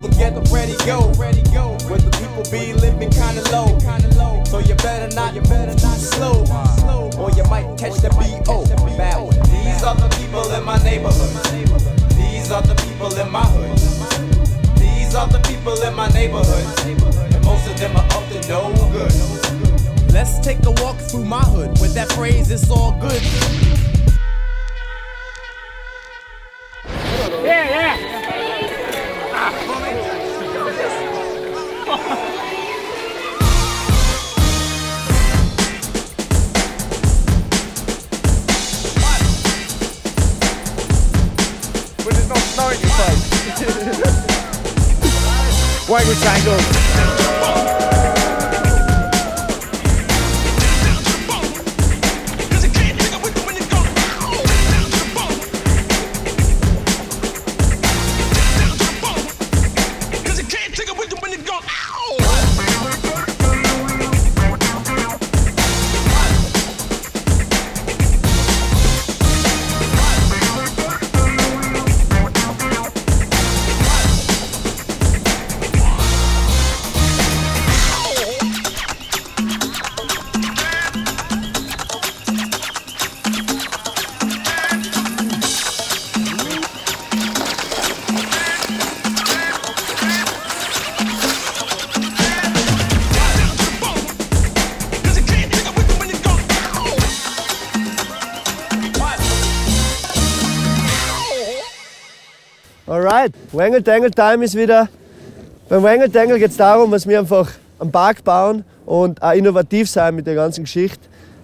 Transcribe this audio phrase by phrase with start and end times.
[0.00, 1.76] Get ready, go, ready, go.
[1.90, 4.44] Where the people be living kinda low, kinda low.
[4.44, 6.44] So you better not, you better not slow,
[6.78, 8.64] slow, or you might catch the B.O.
[8.96, 9.32] Bad.
[9.50, 11.34] These are the people in my neighborhood.
[12.14, 13.76] These are the people in my hood.
[14.78, 16.66] These are the people in my neighborhood.
[17.34, 19.12] And most of them are up to no good.
[20.12, 23.67] Let's take a walk through my hood with that phrase, it's all good.
[45.88, 47.87] Waggle tangle.
[103.28, 104.88] Alright, Wangle Dangle Time ist wieder.
[105.68, 109.88] Beim Wangle Dangle geht es darum, dass wir einfach einen Park bauen und auch innovativ
[109.90, 111.00] sein mit der ganzen Geschichte.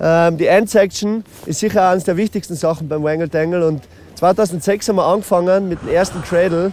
[0.00, 3.82] Ähm, die Endsection ist sicher eines der wichtigsten Sachen beim Wangle Dangle und
[4.16, 6.72] 2006 haben wir angefangen mit dem ersten Cradle,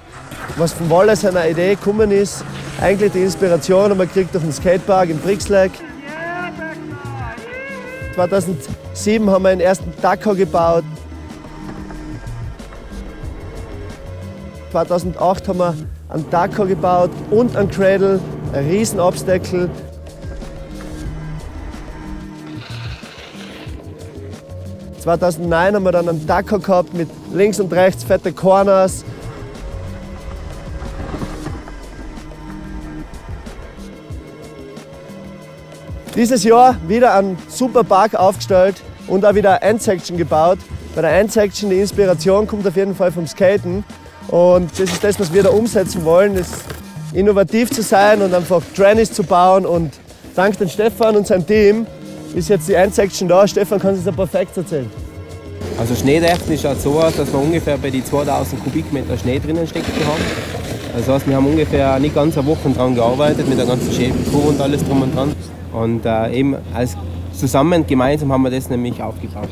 [0.57, 2.43] was von Wallace einer Idee gekommen ist.
[2.81, 5.73] Eigentlich die Inspiration haben wir gekriegt durch den Skatepark in Brixlake.
[8.15, 10.83] 2007 haben wir den ersten Dakar gebaut.
[14.75, 15.73] 2008 haben wir
[16.09, 18.19] einen Dakar gebaut und einen Cradle,
[18.51, 19.69] ein riesen Obstacle.
[25.05, 29.05] ...2009 haben wir dann einen Dakar gehabt mit links und rechts fette Corners.
[36.15, 40.57] Dieses Jahr wieder einen super Park aufgestellt und auch wieder eine Endsection gebaut.
[40.95, 43.85] Bei der Endsection, die Inspiration kommt auf jeden Fall vom Skaten.
[44.29, 46.53] Und das ist das, was wir da umsetzen wollen, ist
[47.13, 49.65] innovativ zu sein und einfach Trannies zu bauen.
[49.65, 49.93] Und
[50.35, 51.87] dank dem Stefan und seinem Team
[52.33, 53.47] ist jetzt die Endsection da.
[53.47, 54.89] Stefan kann es ja perfekt erzählen.
[55.77, 59.91] Also schneedächten schaut so aus, dass wir ungefähr bei die 2000 Kubikmeter Schnee drinnen stecken
[60.05, 60.21] haben.
[60.93, 63.91] Also das heißt, wir haben ungefähr nicht ganz eine Woche dran gearbeitet mit der ganzen
[63.91, 65.35] Schäbenkur und alles drum und dran.
[65.73, 66.95] Und äh, eben als
[67.33, 69.49] zusammen, gemeinsam haben wir das nämlich aufgebaut.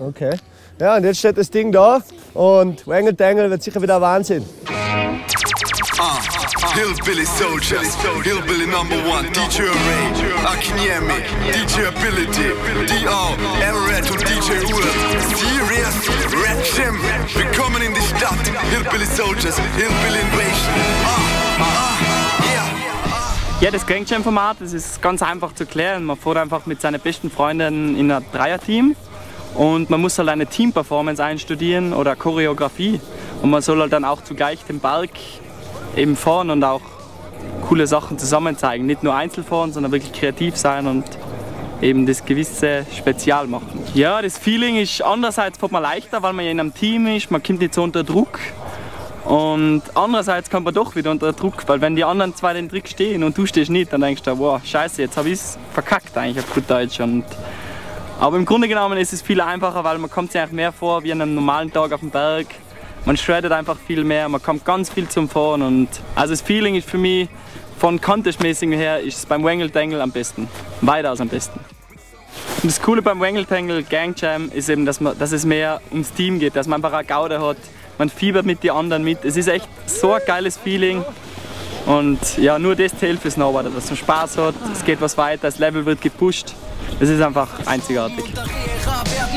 [0.00, 0.36] Okay.
[0.80, 2.02] Ja, und jetzt steht das Ding da
[2.34, 4.44] und Wangle Dangle wird sicher wieder ein Wahnsinn.
[6.74, 10.10] Hillbilly soldiers, hillbilly number one, DJ Ray,
[10.44, 12.50] Akinyemi, DJ Ability,
[12.88, 14.82] DR, Everett und DJ Ull.
[15.36, 15.94] Serious,
[16.34, 16.98] Red Jim,
[17.34, 18.34] willkommen in die Stadt.
[18.72, 20.74] Hillbilly soldiers, Hillbilly Invasion.
[21.04, 22.64] Ah, ah, yeah.
[23.60, 26.04] Ja, das Gang Jam Format, das ist ganz einfach zu erklären.
[26.04, 28.96] Man fährt einfach mit seinen besten Freunden in ein Dreierteam
[29.54, 33.00] und man muss halt eine Teamperformance einstudieren oder Choreografie
[33.42, 35.10] und man soll halt dann auch zugleich den Berg
[35.96, 36.80] eben fahren und auch
[37.68, 38.86] coole Sachen zusammen zeigen.
[38.86, 41.04] Nicht nur einzeln fahren, sondern wirklich kreativ sein und
[41.80, 43.80] eben das gewisse Spezial machen.
[43.94, 47.30] Ja, das Feeling ist andererseits fährt man leichter, weil man ja in einem Team ist,
[47.30, 48.38] man kommt nicht so unter Druck.
[49.24, 52.88] Und andererseits kommt man doch wieder unter Druck, weil wenn die anderen zwei den Trick
[52.88, 56.16] stehen und du stehst nicht, dann denkst du, wow, scheiße, jetzt habe ich es verkackt
[56.18, 57.00] eigentlich auf gut Deutsch.
[57.00, 57.24] Und
[58.20, 61.02] aber im Grunde genommen ist es viel einfacher, weil man kommt sich einfach mehr vor
[61.02, 62.46] wie an einem normalen Tag auf dem Berg.
[63.04, 66.74] Man shreddet einfach viel mehr, man kommt ganz viel zum Fahren und also das Feeling
[66.74, 67.28] ist für mich
[67.78, 70.48] von Contest-mäßigen her ist es beim Wangle Tangle am besten,
[70.80, 71.60] weitaus am besten.
[72.62, 75.82] Und das Coole beim Wangle Tangle Gang Jam ist eben, dass, man, dass es mehr
[75.90, 77.58] ums Team geht, dass man einfach eine Gaude hat,
[77.98, 79.24] man fiebert mit den anderen mit.
[79.24, 81.04] Es ist echt so ein geiles Feeling
[81.86, 85.42] und ja, nur das zählt für Snowboarder, dass man Spaß hat, es geht was weiter,
[85.42, 86.54] das Level wird gepusht.
[87.00, 88.24] Es ist einfach einzigartig.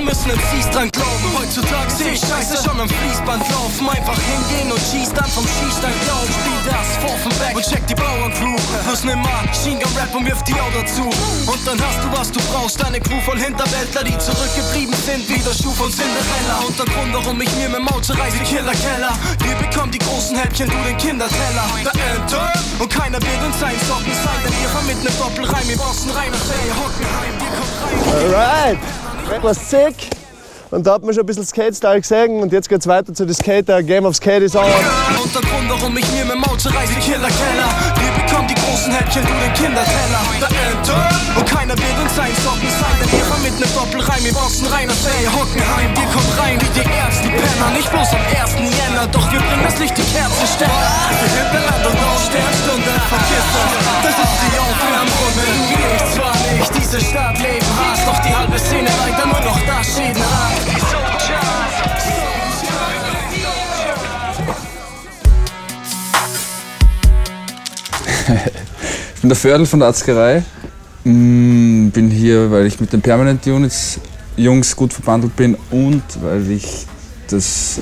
[0.04, 1.26] müssen im Fies dran glauben.
[1.38, 3.90] Heutzutage sehe ich Scheiße schon am Fließband laufen.
[3.90, 6.32] Einfach hingehen und schieß dann vom Schießstand glauben.
[6.38, 8.56] Spiel das, Vorfenberg und check die Bauerncrew.
[8.86, 11.10] Plus nimm Machine Gun Rap und wirf die auch dazu.
[11.50, 15.42] Und dann hast du, was du brauchst, eine Crew voll Hinterwäldler, die zurückgeblieben sind, wie
[15.42, 16.62] der Schuh von Cinderella.
[16.68, 19.14] Und der Grund, warum ich mir mit Mauze reise, Killer Keller.
[19.44, 21.66] Wir bekommen die großen Häppchen, du den Kinderteller.
[21.84, 24.14] Der Enter und keiner wird uns sein Socken
[28.18, 28.80] Alright,
[29.30, 29.96] das war sick.
[30.72, 33.36] Und da hat man schon ein bisschen Skate-Style gesehen und jetzt geht's weiter zu den
[33.36, 33.82] Skater.
[33.84, 34.66] Game of Skate is on.
[34.66, 37.70] Und warum ich mir mit Mauze reise, Killer Keller.
[37.96, 40.22] Wir bekommen die großen Häppchen, du den Kinderteller.
[40.42, 44.36] Der Enter und keiner wird uns sein Socken sein, denn wir mit nem Doppelreim im
[44.36, 45.96] Osten rein aus Hockenheim.
[45.96, 47.30] Wir kommen rein wie die ersten
[69.18, 70.44] Ich bin der Fördel von der Arzgerei.
[71.04, 74.00] Mm, Bin hier, weil ich mit den Permanent Units
[74.36, 76.86] Jungs gut verbandelt bin und weil ich
[77.28, 77.82] das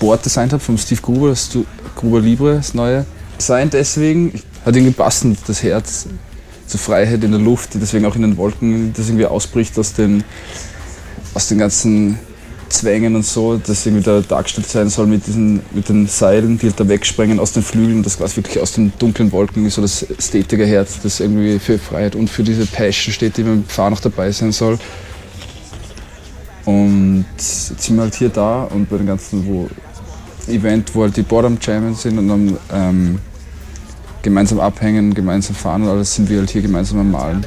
[0.00, 1.50] Board designt habe vom Steve Gruber, das
[1.94, 3.04] Gruber Libre, das neue.
[3.38, 4.32] Design deswegen,
[4.64, 6.06] hat irgendwie passend das Herz
[6.66, 9.92] zur Freiheit in der Luft, die deswegen auch in den Wolken, das irgendwie ausbricht aus
[9.92, 10.24] den,
[11.34, 12.18] aus den ganzen
[12.68, 16.66] Zwängen und so, das irgendwie da dargestellt sein soll mit, diesen, mit den Seilen, die
[16.66, 20.02] halt da wegsprengen aus den Flügeln, das quasi wirklich aus den dunklen Wolken so das
[20.02, 24.30] Ästhetikerherz, das irgendwie für Freiheit und für diese Passion steht, die beim Fahren auch dabei
[24.32, 24.78] sein soll.
[26.64, 29.68] Und jetzt sind wir halt hier da und bei dem ganzen wo
[30.48, 33.18] Event, wo halt die Bottom Jammen sind und dann ähm,
[34.26, 37.46] gemeinsam abhängen, gemeinsam fahren und alles sind wir halt hier gemeinsam am Malen.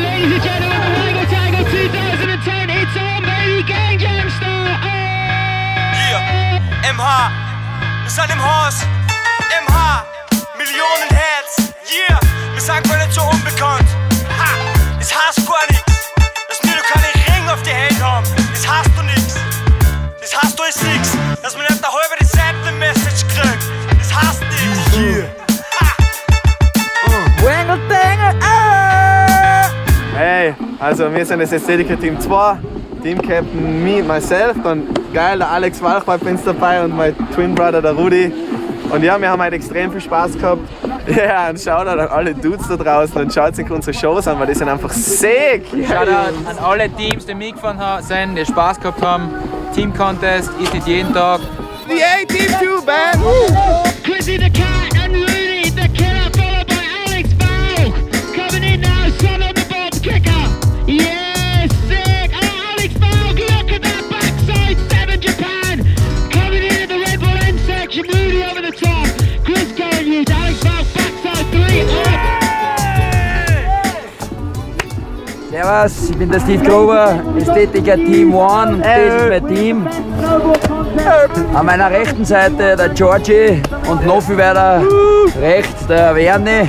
[0.00, 0.80] Ladies and gentlemen,
[2.08, 3.62] 2010, it's on, baby,
[4.42, 4.64] oh!
[5.92, 7.30] Yeah, MH,
[8.02, 8.76] wir sind im Haus,
[9.68, 10.17] MH!
[10.68, 11.72] Millionen Herz.
[11.88, 12.20] Yeah,
[12.52, 13.88] wir sind gar nicht so unbekannt.
[14.38, 14.50] Ha,
[14.98, 16.10] das heißt gar nichts.
[16.46, 18.26] Dass wir noch keine Ring auf die Hände haben.
[18.52, 19.34] Das heißt doch nichts.
[20.20, 21.16] Das heißt ist nix.
[21.42, 23.58] Dass wir nicht eine halbe Rezept-Message kriegen.
[23.98, 24.96] Das heißt nichts.
[24.98, 25.28] Yeah.
[30.14, 32.58] Hey, also wir sind das Ästhetiker Team 2,
[33.02, 37.80] Team Captain me, myself, dann geil, der Alex Walchbach ist dabei und mein Twin Brother,
[37.80, 38.32] der Rudi.
[38.90, 40.62] Und ja, wir haben heute extrem viel Spaß gehabt.
[41.08, 44.46] Ja, und Shoutout an alle Dudes da draußen und schaut sich unsere Shows an, weil
[44.48, 45.64] die sind einfach sick.
[45.88, 49.30] Shoutout an alle Teams, die mitgefahren sind, die Spaß gehabt haben.
[49.74, 51.40] Team Contest ist nicht jeden Tag.
[51.88, 53.24] The A-Team 2 Band!
[54.04, 54.36] Chrissy
[76.18, 79.88] ich bin der Steve Gruber, Ästhetiker Team One und das ist mein Team.
[81.54, 84.82] An meiner rechten Seite der Georgie und noch viel weiter
[85.40, 86.68] rechts der Werni.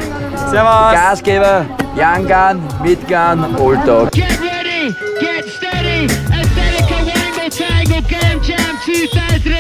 [0.52, 0.94] Servus.
[0.94, 1.66] Gasgeber,
[1.96, 4.12] Young Gun, Mid Gun, Old Dog.
[4.12, 6.06] Get ready, get steady.
[6.32, 9.59] Aesthetica Wangle Tangle Game Jam 2010.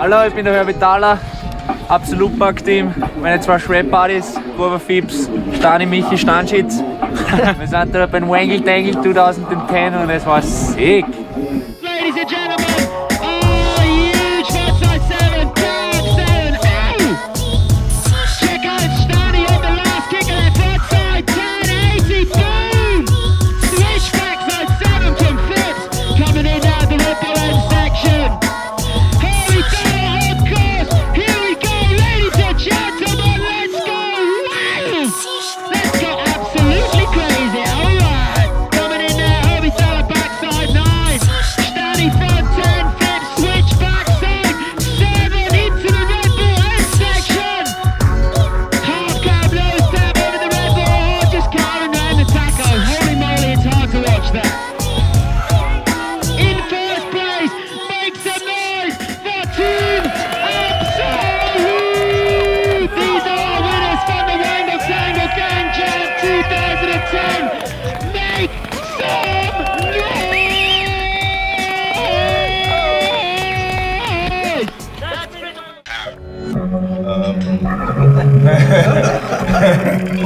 [0.00, 1.18] Hallo, ich bin der Herbert Thaler,
[1.88, 2.94] Absolut Park Team.
[3.20, 5.28] Meine zwei Shred-Buddies, Kurva Fips,
[5.58, 6.82] Stani Michi Stanschitz.
[7.58, 11.04] Wir sind da beim Wangle Tangle 2010 und es war sick.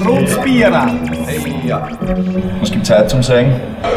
[0.03, 0.89] Brutzbierer.
[1.67, 1.89] Ja.
[2.61, 3.53] Was gibt's heute zum Sagen?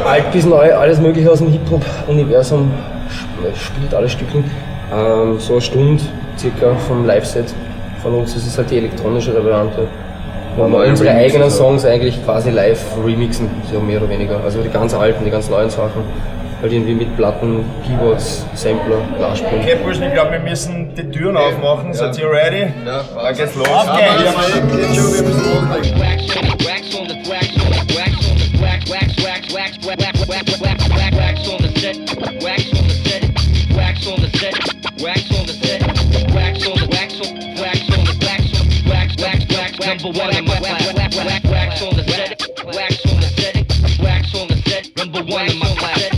[0.06, 2.72] Alt bis neu, alles mögliche aus dem Hip-Hop-Universum
[3.12, 4.44] sp- spielt alle Stücken.
[4.94, 6.04] Ähm, so eine Stunde
[6.38, 7.54] circa vom Live-Set
[8.02, 8.34] von uns.
[8.34, 9.88] Das ist halt die elektronische Variante.
[10.56, 11.58] Wo wir unsere eigenen so.
[11.66, 14.40] Songs eigentlich quasi live remixen, so mehr oder weniger.
[14.44, 16.02] Also die ganz alten, die ganz neuen Sachen.
[16.62, 19.62] Halt irgendwie mit Platten, Keyboards, Sampler, nachspielen.
[19.62, 21.94] Okay, Burschen, ich glaube, wir müssen die Türen aufmachen.
[21.94, 22.74] Seid ihr ready?
[22.84, 23.68] Ja, dann geht's los.
[23.68, 23.88] Auf
[39.88, 40.60] Number one in my.
[40.60, 42.42] Wax on the set.
[42.66, 44.00] Wax on the set.
[44.00, 44.96] Wax on the set.
[44.96, 46.17] Number one in my class.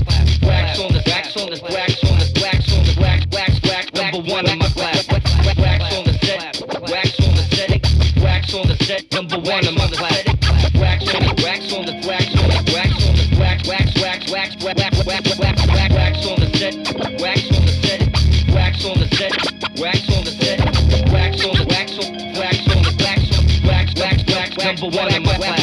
[24.63, 25.58] Number one in my